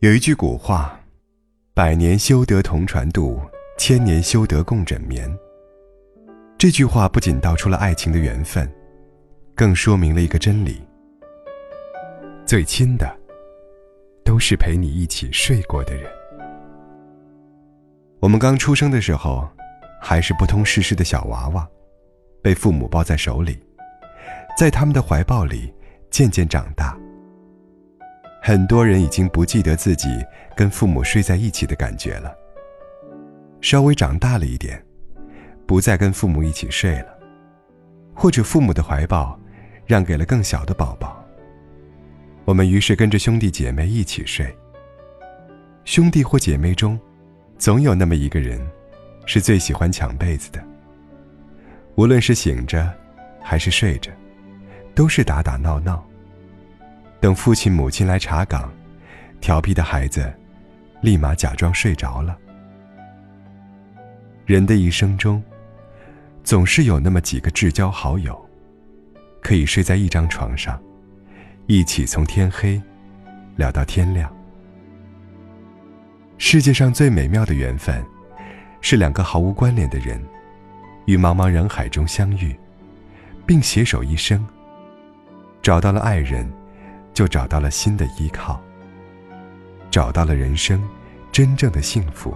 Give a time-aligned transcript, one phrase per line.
[0.00, 0.96] 有一句古话
[1.74, 3.40] ：“百年修得同船渡，
[3.76, 5.28] 千年修得共枕眠。”
[6.56, 8.72] 这句话不仅道出了爱情的缘分，
[9.56, 10.80] 更说明了一个真理：
[12.46, 13.12] 最亲的，
[14.24, 16.08] 都是陪你一起睡过的人。
[18.20, 19.48] 我们刚出生的时候，
[20.00, 21.68] 还是不通世事的小娃娃，
[22.40, 23.58] 被父母抱在手里，
[24.56, 25.74] 在他们的怀抱里
[26.08, 26.96] 渐渐长大。
[28.48, 30.08] 很多人已经不记得自己
[30.56, 32.34] 跟父母睡在一起的感觉了。
[33.60, 34.82] 稍微长大了一点，
[35.66, 37.08] 不再跟父母一起睡了，
[38.14, 39.38] 或者父母的怀抱
[39.84, 41.22] 让给了更小的宝宝。
[42.46, 44.50] 我们于是跟着兄弟姐妹一起睡。
[45.84, 46.98] 兄弟或姐妹中，
[47.58, 48.66] 总有那么一个人，
[49.26, 50.64] 是最喜欢抢被子的。
[51.96, 52.90] 无论是醒着，
[53.42, 54.10] 还是睡着，
[54.94, 56.02] 都是打打闹闹。
[57.20, 58.72] 等父亲母亲来查岗，
[59.40, 60.32] 调皮的孩子
[61.00, 62.36] 立马假装睡着了。
[64.46, 65.42] 人的一生中，
[66.44, 68.40] 总是有那么几个至交好友，
[69.42, 70.80] 可以睡在一张床上，
[71.66, 72.80] 一起从天黑
[73.56, 74.32] 聊到天亮。
[76.38, 78.02] 世界上最美妙的缘分，
[78.80, 80.24] 是两个毫无关联的人，
[81.06, 82.56] 于茫茫人海中相遇，
[83.44, 84.46] 并携手一生，
[85.60, 86.48] 找到了爱人。
[87.18, 88.62] 就找到了新的依靠，
[89.90, 90.88] 找到了人生
[91.32, 92.32] 真正的幸福。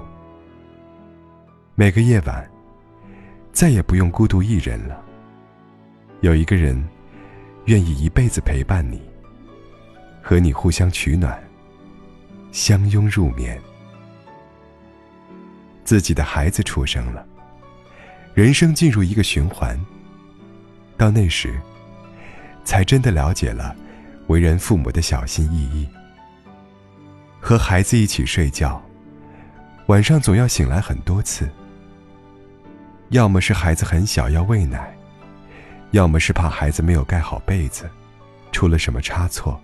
[1.76, 2.50] 每个夜晚，
[3.52, 5.00] 再也不用孤独一人了。
[6.22, 6.84] 有一个人，
[7.66, 9.00] 愿意一辈子陪伴你，
[10.20, 11.40] 和你互相取暖，
[12.50, 13.56] 相拥入眠。
[15.84, 17.24] 自己的孩子出生了，
[18.34, 19.80] 人生进入一个循环。
[20.96, 21.54] 到那时，
[22.64, 23.76] 才真的了解了。
[24.32, 25.86] 为人父母的小心翼翼，
[27.38, 28.82] 和孩子一起睡觉，
[29.88, 31.46] 晚上总要醒来很多次。
[33.10, 34.96] 要么是孩子很小要喂奶，
[35.90, 37.84] 要么是怕孩子没有盖好被子，
[38.52, 39.60] 出了什么差错。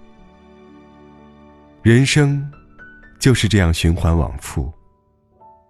[1.81, 2.47] 人生
[3.19, 4.71] 就是这样循环往复，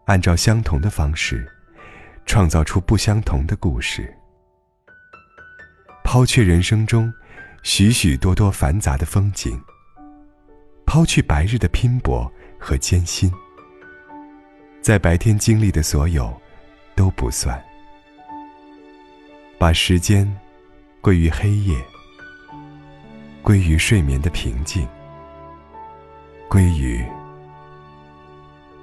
[0.07, 1.49] 按照相同的方式，
[2.27, 4.13] 创造出不相同的故事。
[6.03, 7.15] 抛却人生中。
[7.63, 9.61] 许许多多繁杂的风景，
[10.87, 13.31] 抛去白日的拼搏和艰辛，
[14.81, 16.35] 在白天经历的所有
[16.95, 17.63] 都不算，
[19.59, 20.31] 把时间
[21.01, 21.77] 归于黑夜，
[23.43, 24.89] 归于睡眠的平静，
[26.49, 27.05] 归于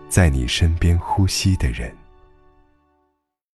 [0.09, 1.91] 在你身边呼吸的人。